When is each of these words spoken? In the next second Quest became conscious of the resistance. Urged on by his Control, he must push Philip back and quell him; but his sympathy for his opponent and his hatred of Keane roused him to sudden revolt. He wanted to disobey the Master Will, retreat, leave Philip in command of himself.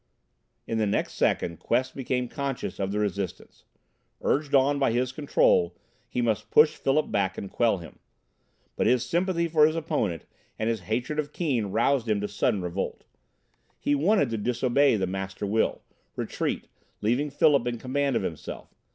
In 0.65 0.79
the 0.79 0.87
next 0.87 1.13
second 1.13 1.59
Quest 1.59 1.95
became 1.95 2.27
conscious 2.27 2.79
of 2.79 2.91
the 2.91 2.97
resistance. 2.97 3.65
Urged 4.21 4.55
on 4.55 4.79
by 4.79 4.91
his 4.91 5.11
Control, 5.11 5.77
he 6.09 6.23
must 6.23 6.49
push 6.49 6.75
Philip 6.75 7.11
back 7.11 7.37
and 7.37 7.51
quell 7.51 7.77
him; 7.77 7.99
but 8.75 8.87
his 8.87 9.05
sympathy 9.05 9.47
for 9.47 9.67
his 9.67 9.75
opponent 9.75 10.25
and 10.57 10.71
his 10.71 10.79
hatred 10.89 11.19
of 11.19 11.31
Keane 11.31 11.67
roused 11.67 12.07
him 12.09 12.19
to 12.19 12.27
sudden 12.27 12.63
revolt. 12.63 13.03
He 13.77 13.93
wanted 13.93 14.31
to 14.31 14.39
disobey 14.39 14.95
the 14.95 15.05
Master 15.05 15.45
Will, 15.45 15.83
retreat, 16.15 16.67
leave 17.01 17.31
Philip 17.31 17.67
in 17.67 17.77
command 17.77 18.15
of 18.15 18.23
himself. 18.23 18.73